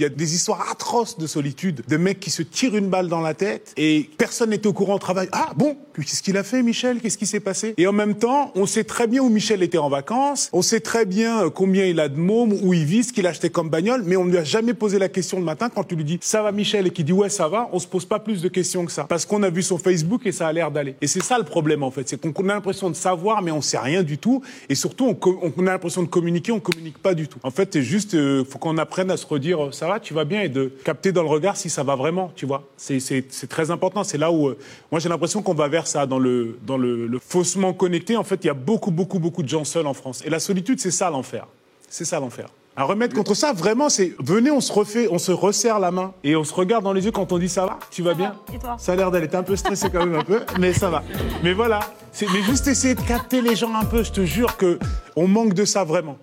Il 0.00 0.04
y 0.04 0.06
a 0.06 0.08
des 0.08 0.34
histoires 0.34 0.66
atroces 0.72 1.18
de 1.18 1.26
solitude, 1.26 1.82
de 1.86 1.96
mecs 1.98 2.20
qui 2.20 2.30
se 2.30 2.42
tirent 2.42 2.74
une 2.74 2.88
balle 2.88 3.08
dans 3.08 3.20
la 3.20 3.34
tête 3.34 3.74
et 3.76 4.08
personne 4.16 4.48
n'était 4.48 4.66
au 4.66 4.72
courant 4.72 4.94
au 4.94 4.98
travail. 4.98 5.28
Ah 5.30 5.50
bon, 5.54 5.76
qu'est-ce 5.94 6.22
qu'il 6.22 6.38
a 6.38 6.42
fait 6.42 6.62
Michel? 6.62 7.02
Qu'est-ce 7.02 7.18
qui 7.18 7.26
s'est 7.26 7.38
passé? 7.38 7.74
Et 7.76 7.86
en 7.86 7.92
même 7.92 8.14
temps, 8.14 8.50
on 8.54 8.64
sait 8.64 8.84
très 8.84 9.06
bien 9.06 9.20
où 9.20 9.28
Michel 9.28 9.62
était 9.62 9.76
en 9.76 9.90
vacances, 9.90 10.48
on 10.54 10.62
sait 10.62 10.80
très 10.80 11.04
bien 11.04 11.44
euh, 11.44 11.50
combien 11.50 11.84
il 11.84 12.00
a 12.00 12.08
de 12.08 12.18
mômes, 12.18 12.54
où 12.62 12.72
il 12.72 12.86
vit, 12.86 13.04
ce 13.04 13.12
qu'il 13.12 13.26
a 13.26 13.28
acheté 13.28 13.50
comme 13.50 13.68
bagnole, 13.68 14.02
mais 14.06 14.16
on 14.16 14.24
ne 14.24 14.30
lui 14.30 14.38
a 14.38 14.44
jamais 14.44 14.72
posé 14.72 14.98
la 14.98 15.10
question 15.10 15.38
le 15.38 15.44
matin 15.44 15.68
quand 15.68 15.84
tu 15.84 15.96
lui 15.96 16.04
dis 16.04 16.18
ça 16.22 16.40
va 16.40 16.50
Michel? 16.50 16.86
et 16.86 16.90
qu'il 16.92 17.04
dit 17.04 17.12
ouais 17.12 17.28
ça 17.28 17.48
va, 17.48 17.68
on 17.74 17.78
se 17.78 17.86
pose 17.86 18.06
pas 18.06 18.20
plus 18.20 18.40
de 18.40 18.48
questions 18.48 18.86
que 18.86 18.92
ça 18.92 19.04
parce 19.04 19.26
qu'on 19.26 19.42
a 19.42 19.50
vu 19.50 19.62
son 19.62 19.76
Facebook 19.76 20.22
et 20.24 20.32
ça 20.32 20.48
a 20.48 20.52
l'air 20.54 20.70
d'aller. 20.70 20.94
Et 21.02 21.08
c'est 21.08 21.22
ça 21.22 21.36
le 21.36 21.44
problème 21.44 21.82
en 21.82 21.90
fait, 21.90 22.08
c'est 22.08 22.18
qu'on 22.18 22.48
a 22.48 22.54
l'impression 22.54 22.88
de 22.88 22.96
savoir 22.96 23.42
mais 23.42 23.50
on 23.50 23.60
sait 23.60 23.76
rien 23.76 24.02
du 24.02 24.16
tout 24.16 24.40
et 24.70 24.74
surtout 24.74 25.14
on, 25.14 25.66
a 25.66 25.70
l'impression 25.70 26.02
de 26.02 26.08
communiquer, 26.08 26.52
on 26.52 26.60
communique 26.60 26.96
pas 26.96 27.12
du 27.12 27.28
tout. 27.28 27.38
En 27.42 27.50
fait, 27.50 27.68
c'est 27.74 27.82
juste 27.82 28.14
euh, 28.14 28.46
faut 28.46 28.58
qu'on 28.58 28.78
apprenne 28.78 29.10
à 29.10 29.18
se 29.18 29.26
redire 29.26 29.74
ça 29.74 29.86
va, 29.86 29.89
tu 29.98 30.14
vas 30.14 30.24
bien 30.24 30.42
et 30.42 30.48
de 30.48 30.66
capter 30.84 31.10
dans 31.10 31.22
le 31.22 31.28
regard 31.28 31.56
si 31.56 31.70
ça 31.70 31.82
va 31.82 31.96
vraiment, 31.96 32.30
tu 32.36 32.46
vois. 32.46 32.68
C'est 32.76 33.48
très 33.48 33.70
important. 33.70 34.04
C'est 34.04 34.18
là 34.18 34.30
où, 34.30 34.48
euh, 34.48 34.58
moi, 34.92 35.00
j'ai 35.00 35.08
l'impression 35.08 35.42
qu'on 35.42 35.54
va 35.54 35.68
vers 35.68 35.86
ça, 35.86 36.06
dans, 36.06 36.18
le, 36.18 36.58
dans 36.66 36.76
le, 36.76 37.06
le, 37.06 37.18
faussement 37.18 37.72
connecté. 37.72 38.16
En 38.16 38.24
fait, 38.24 38.44
il 38.44 38.46
y 38.46 38.50
a 38.50 38.54
beaucoup, 38.54 38.90
beaucoup, 38.90 39.18
beaucoup 39.18 39.42
de 39.42 39.48
gens 39.48 39.64
seuls 39.64 39.86
en 39.86 39.94
France. 39.94 40.22
Et 40.24 40.30
la 40.30 40.38
solitude, 40.38 40.78
c'est 40.80 40.90
ça 40.90 41.10
l'enfer. 41.10 41.46
C'est 41.88 42.04
ça 42.04 42.20
l'enfer. 42.20 42.48
Un 42.76 42.84
remède 42.84 43.12
contre 43.12 43.34
ça, 43.34 43.52
vraiment, 43.52 43.88
c'est 43.88 44.14
venez, 44.20 44.50
on 44.50 44.60
se 44.60 44.72
refait, 44.72 45.08
on 45.10 45.18
se 45.18 45.32
resserre 45.32 45.80
la 45.80 45.90
main 45.90 46.14
et 46.22 46.36
on 46.36 46.44
se 46.44 46.54
regarde 46.54 46.84
dans 46.84 46.92
les 46.92 47.04
yeux 47.04 47.10
quand 47.10 47.32
on 47.32 47.38
dit 47.38 47.48
ça 47.48 47.66
va, 47.66 47.78
tu 47.90 48.00
vas 48.02 48.14
bien. 48.14 48.36
Et 48.54 48.58
toi 48.58 48.76
Ça 48.78 48.92
a 48.92 48.96
l'air 48.96 49.10
d'aller. 49.10 49.28
T'es 49.28 49.36
un 49.36 49.42
peu 49.42 49.56
stressé 49.56 49.90
quand 49.90 50.06
même 50.06 50.14
un 50.14 50.24
peu, 50.24 50.40
mais 50.58 50.72
ça 50.72 50.88
va. 50.88 51.02
Mais 51.42 51.52
voilà, 51.52 51.80
mais 52.22 52.42
juste 52.42 52.68
essayer 52.68 52.94
de 52.94 53.02
capter 53.02 53.42
les 53.42 53.56
gens 53.56 53.74
un 53.74 53.84
peu. 53.84 54.04
Je 54.04 54.12
te 54.12 54.24
jure 54.24 54.56
que 54.56 54.78
on 55.16 55.26
manque 55.26 55.52
de 55.52 55.64
ça 55.64 55.84
vraiment. 55.84 56.16